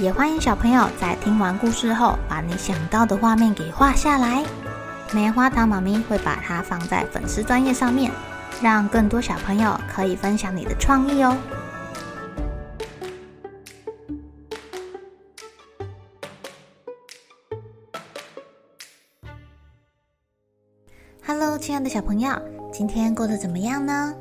[0.00, 4.44] 也欢迎小朋友在听完故事后，把你想到的画面给画下来。
[5.12, 8.10] 棉花糖妈咪会把它放在粉丝专页上面，
[8.60, 11.36] 让更多小朋友可以分享你的创意哦。
[21.24, 22.36] Hello，亲爱的小朋友，
[22.72, 24.12] 今天过得怎么样呢？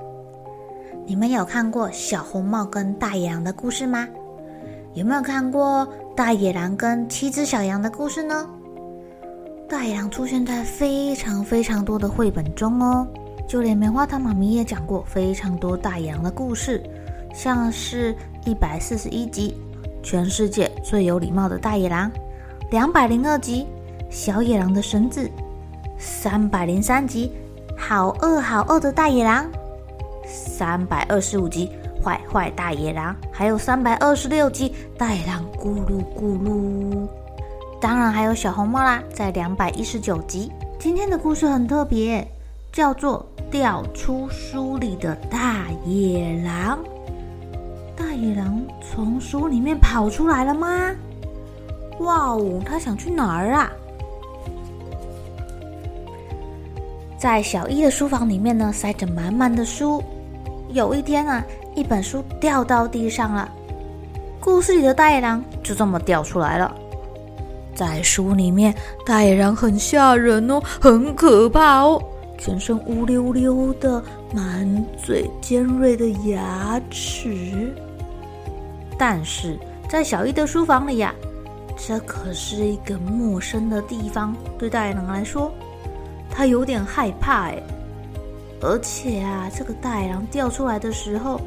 [1.08, 4.08] 你们有看过小红帽跟大野狼的故事吗？
[4.94, 8.48] 有没有看过大野狼跟七只小羊的故事呢？
[9.68, 13.08] 大野狼出现在非常非常多的绘本中哦，
[13.48, 16.84] 就连棉花糖妈咪也讲过非常多大野狼的故事，
[17.34, 19.58] 像是一百四十一集
[20.06, 22.12] 《全世界最有礼貌的大野狼》，
[22.70, 23.66] 两百零二集
[24.12, 25.22] 《小野狼的绳子》，
[25.98, 27.32] 三百零三集
[27.76, 29.46] 《好饿好饿的大野狼》，
[30.24, 31.72] 三百二十五集。
[32.04, 36.92] 坏坏大野狼，还有三百二十六集《大野狼咕噜咕噜》，
[37.80, 40.52] 当然还有小红帽啦，在两百一十九集。
[40.78, 42.28] 今天的故事很特别，
[42.74, 46.78] 叫做《掉出书里的大野狼》。
[47.96, 50.92] 大野狼从书里面跑出来了吗？
[52.00, 53.72] 哇哦，他想去哪儿啊？
[57.18, 60.04] 在小一的书房里面呢，塞着满满的书。
[60.74, 61.42] 有一天啊。
[61.76, 63.50] 一本书掉到地上了，
[64.40, 66.74] 故事里的大野狼就这么掉出来了。
[67.74, 68.74] 在书里面，
[69.06, 72.00] 大野狼很吓人哦，很可怕哦，
[72.38, 74.04] 全身乌溜溜的，
[74.34, 77.74] 满嘴尖锐的牙齿。
[78.98, 79.58] 但是
[79.90, 81.14] 在小一的书房里呀，
[81.76, 85.52] 这可是一个陌生的地方，对大野狼来说，
[86.30, 87.62] 他有点害怕哎。
[88.62, 91.42] 而且啊，这个大野狼掉出来的时候，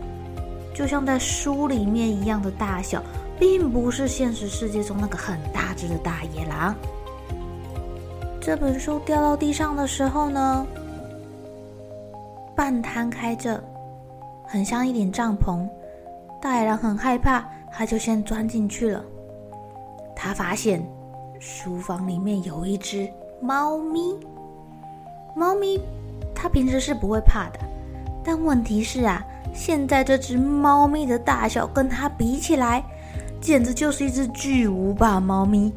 [0.76, 3.02] 就像在书里面一样的大小，
[3.40, 6.74] 并不是现实世界中那个很大只的大野狼。
[8.38, 10.66] 这本书掉到地上的时候呢，
[12.54, 13.58] 半摊开着，
[14.46, 15.66] 很像一顶帐篷。
[16.42, 19.02] 大野狼很害怕，他就先钻进去了。
[20.14, 20.86] 他发现
[21.40, 23.08] 书房里面有一只
[23.40, 24.14] 猫咪。
[25.34, 25.80] 猫咪，
[26.34, 27.60] 它平时是不会怕的，
[28.22, 29.24] 但问题是啊。
[29.56, 32.84] 现在这只猫咪的大小跟它比起来，
[33.40, 35.72] 简直就是一只巨无霸猫咪。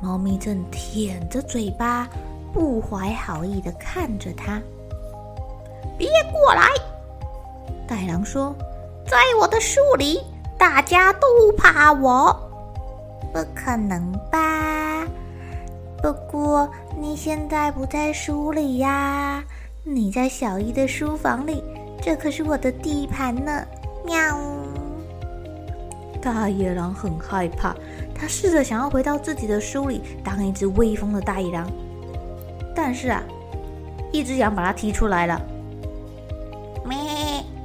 [0.00, 2.08] 猫咪正舔着嘴巴，
[2.52, 4.62] 不怀好意地看着它。
[5.98, 6.68] 别过来！
[7.86, 8.54] 大狼说
[9.06, 10.20] ：“在我的书里，
[10.56, 12.34] 大家都怕我。”
[13.34, 15.04] 不可能吧？
[16.02, 16.68] 不过
[16.98, 19.44] 你现在不在书里呀，
[19.84, 21.62] 你在小姨的书房里。
[22.02, 23.64] 这可是我的地盘呢！
[24.04, 24.36] 喵！
[26.20, 27.72] 大野狼很害怕，
[28.12, 31.70] 他试着想要回到自己的书里，当一只威风的大野狼。
[32.74, 33.22] 但是啊，
[34.12, 35.40] 一只羊把它踢出来了。
[36.84, 36.98] 咩？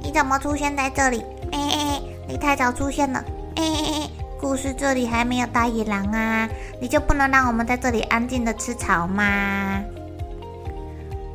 [0.00, 1.24] 你怎么出现在这里？
[1.50, 2.00] 咩？
[2.28, 3.24] 你太早出现了。
[3.56, 4.08] 咩？
[4.40, 6.48] 故事这里还没有大野狼啊，
[6.80, 9.82] 你就不能让我们在这里安静的吃草吗？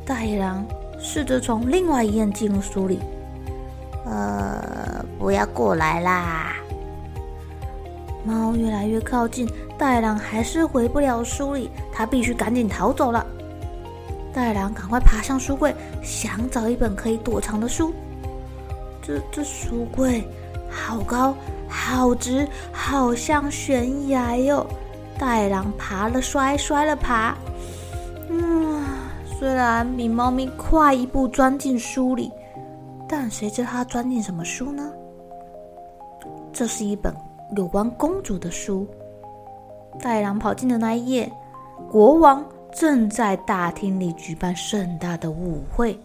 [0.06, 0.66] 大野狼。
[1.06, 2.98] 试着从另外一页进入书里，
[4.06, 6.56] 呃，不要过来啦！
[8.24, 13.24] 猫越来越靠近，大野狼还是回不了书里，他必须赶紧逃走了。
[14.32, 17.92] 大野狼赶快爬上书柜，想找一本可以躲藏的书。
[19.02, 20.26] 这这书柜
[20.70, 21.36] 好高，
[21.68, 24.66] 好直，好像悬崖哟！
[25.18, 27.36] 大野狼爬了摔，摔了爬，
[28.30, 28.82] 嗯。
[29.38, 32.30] 虽然比猫咪快一步钻进书里，
[33.08, 34.92] 但谁知它钻进什么书呢？
[36.52, 37.14] 这是一本
[37.56, 38.86] 有关公主的书。
[40.00, 41.30] 大野狼跑进的那一页，
[41.90, 45.98] 国王正在大厅里举办盛大的舞会。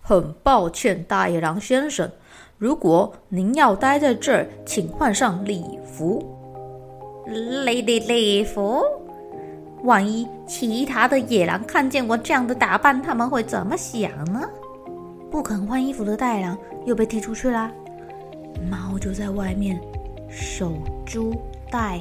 [0.00, 2.10] 很抱歉，大野狼先生，
[2.56, 6.24] 如果您要待在这儿，请换上礼服。
[7.26, 8.82] Lady 礼服。
[9.84, 14.48] 万一其他的野狼看见我这样的打扮，他们会怎么想呢？
[15.30, 17.70] 不肯换衣服的袋狼又被踢出去啦。
[18.70, 19.78] 猫就在外面
[20.28, 20.72] 守
[21.06, 21.34] 株
[21.70, 22.00] 待，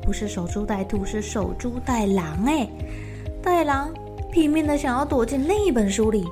[0.00, 2.44] 不是守株待兔，是守株待狼。
[2.46, 2.68] 哎，
[3.42, 3.92] 袋狼
[4.32, 6.24] 拼命的想要躲进另一本书里。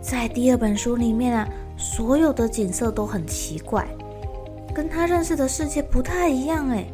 [0.00, 3.86] 在第二本书里面啊，所有的景色都很奇怪，
[4.74, 6.68] 跟他认识的世界不太一样。
[6.70, 6.84] 哎，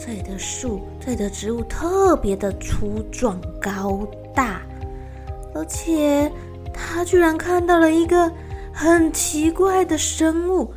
[0.00, 4.62] 这里的树，这里的植物特别的粗壮高大，
[5.54, 6.30] 而且
[6.72, 8.30] 他居然看到了一个
[8.72, 10.72] 很奇怪的生物，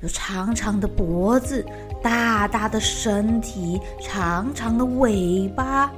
[0.00, 1.64] 有长长的脖子，
[2.02, 5.90] 大大的身体，长长的尾巴。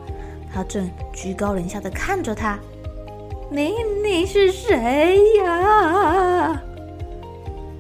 [0.55, 2.59] 他正居高临下的看着他。
[3.51, 3.73] 你
[4.03, 6.63] 你是谁呀？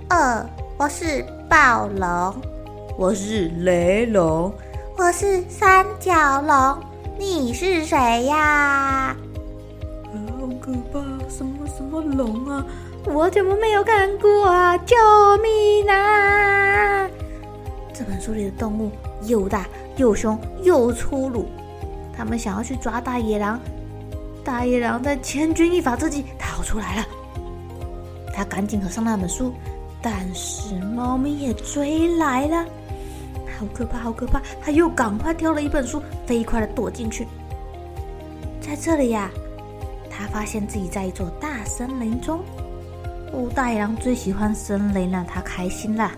[0.08, 2.34] 呃，我是暴龙，
[2.98, 4.52] 我是雷龙，
[5.08, 6.12] 我是三角
[6.42, 6.78] 龙。
[7.18, 9.16] 你是谁呀？
[10.12, 11.00] 好可怕！
[11.30, 12.62] 什么什么龙啊？
[13.06, 14.76] 我怎么没有看过啊？
[14.76, 14.94] 救
[15.42, 17.08] 命啊！
[17.94, 18.90] 这本书里的动物
[19.22, 19.66] 又大
[19.96, 21.46] 又凶又粗鲁，
[22.14, 23.58] 他们想要去抓大野狼。
[24.44, 27.06] 大野狼在千钧一发之际逃出来了，
[28.34, 29.54] 他赶紧合上那本书，
[30.02, 32.66] 但是猫咪也追来了，
[33.58, 34.40] 好可怕，好可怕！
[34.60, 37.26] 他又赶快挑了一本书，飞快的躲进去。
[38.60, 39.30] 在这里呀，
[40.08, 42.38] 他发现自己在一座大森林中。
[43.32, 46.12] 哦，大野狼最喜欢森林了，他开心了。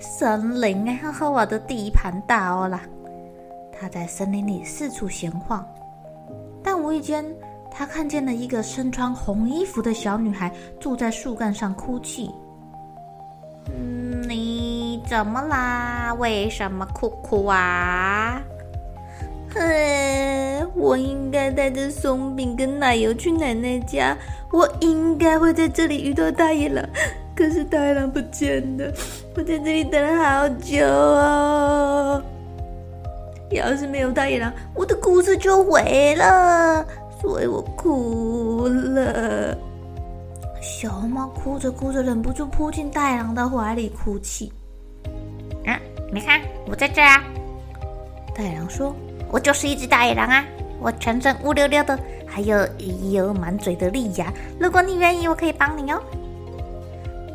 [0.00, 2.80] 森林哎，哈，我的地盘到了。
[3.78, 5.64] 他在森林里四处闲晃，
[6.64, 7.24] 但无意间。
[7.70, 12.30] 他看见了一个身穿红衣服的小女孩坐在树干上哭泣。
[15.06, 16.12] 怎么啦？
[16.18, 18.42] 为什么哭哭啊？
[19.54, 24.16] 嘿，我应该带着松饼跟奶油去奶奶家，
[24.52, 26.84] 我应该会在这里遇到大野狼，
[27.36, 28.92] 可是大野狼不见了，
[29.36, 32.22] 我在这里等了好久哦。
[33.50, 36.84] 要是没有大野狼，我的故事就毁了。
[37.22, 39.56] 所以我哭了。
[40.60, 44.52] 小红帽哭着哭着，忍不住扑进大野狼的怀里哭泣。
[46.16, 47.22] 啊，你看我在这啊！
[48.34, 48.96] 大野狼说
[49.30, 50.42] ：“我就是一只大野狼啊！
[50.80, 52.66] 我全身乌溜溜的，还有
[53.12, 54.32] 有满嘴的利牙。
[54.58, 56.02] 如果你愿意，我可以帮你哦。”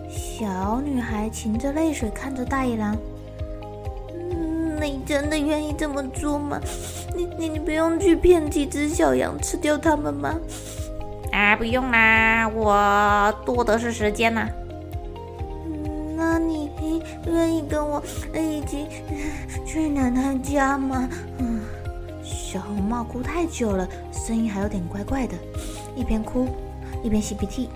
[0.10, 2.98] 小女孩噙着泪水看着大野狼。
[4.82, 6.60] 你真的愿意这么做吗？
[7.16, 10.36] 你你你不用去骗几只小羊吃掉它们吗？
[11.32, 14.50] 啊，不用啦，我多的是时间呐。
[16.22, 16.70] 那你
[17.26, 18.00] 愿意跟我
[18.32, 18.86] 一起
[19.66, 21.10] 去奶奶家吗？
[21.40, 21.62] 嗯，
[22.24, 25.34] 小红帽哭太久了，声音还有点怪怪的，
[25.96, 26.48] 一边哭
[27.04, 27.70] 一边吸鼻涕。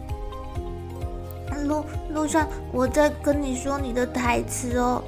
[1.65, 1.83] 路
[2.13, 5.03] 路上我在跟你说你的台词哦。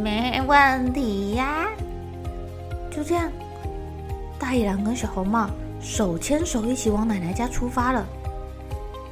[0.00, 1.66] 没问题呀，
[2.92, 3.28] 就这样，
[4.38, 5.50] 大野狼跟小红帽
[5.80, 8.06] 手牵手一起往奶奶家出发了。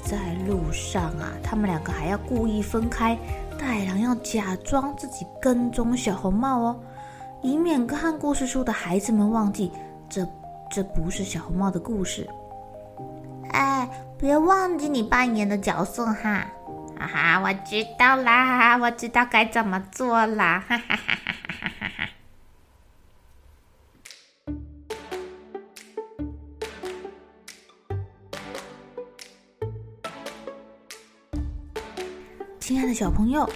[0.08, 0.16] 在
[0.46, 3.14] 路上啊，他们两个还要故意分开，
[3.58, 6.80] 大野狼要假装自己跟踪小红帽哦，
[7.42, 9.70] 以免看故事书的孩子们忘记
[10.08, 10.26] 这
[10.70, 12.26] 这不是小红帽的故事。
[13.50, 13.86] 哎，
[14.18, 16.46] 别忘记你扮演的角色哈。
[16.98, 21.47] 哈哈，我知道啦，我知道该怎么做啦，哈哈哈哈哈！
[32.68, 33.48] 亲爱的小朋友，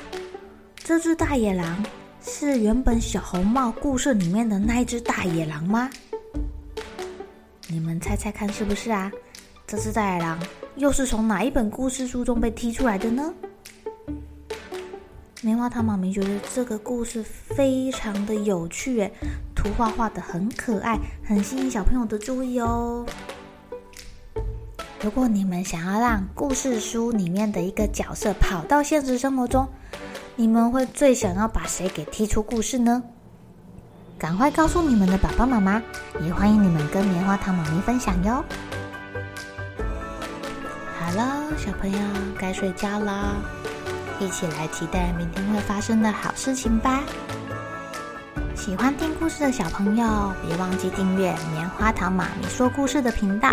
[0.75, 1.85] 这只大野狼
[2.23, 5.91] 是原本小红帽故事里面的那一只大野狼吗？
[7.69, 9.13] 你们猜猜看，是不是啊？
[9.67, 10.43] 这只大野狼。
[10.77, 13.35] 又是从哪一本故事书中被踢出来的呢？
[15.43, 19.11] 棉花糖妈咪觉得这个故事非常的有趣，
[19.55, 23.05] 图画画得很可爱，很吸引小朋友的注意哦。
[25.03, 29.69] 如果你们想要让故事书里面的一个角色跑到现实生活中，
[30.37, 33.03] 你们会最想要把谁给踢出故事呢？
[34.17, 35.83] 赶快告诉你们的爸爸妈妈，
[36.21, 38.45] 也欢迎你们跟棉花糖妈咪分享哟。
[40.97, 41.99] 好了，小朋友
[42.39, 43.35] 该睡觉了，
[44.21, 47.03] 一起来期待明天会发生的好事情吧。
[48.55, 53.53] 喜欢听故事的小朋友，别忘记订阅棉花糖妈咪说故事的频道。